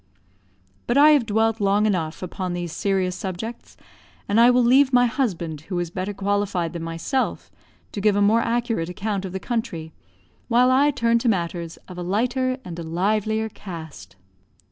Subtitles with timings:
[0.87, 3.77] But I have dwelt long enough upon these serious subjects;
[4.27, 7.51] and I will leave my husband, who is better qualified than myself,
[7.91, 9.93] to give a more accurate account of the country,
[10.47, 14.15] while I turn to matters of a lighter and a livelier cast.